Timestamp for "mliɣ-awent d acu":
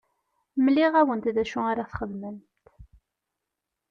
0.63-1.59